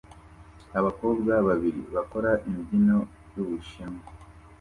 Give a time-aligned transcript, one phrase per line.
[0.79, 2.97] Abakobwa babiri bakora imbyino
[3.33, 4.05] y'Ubushinwa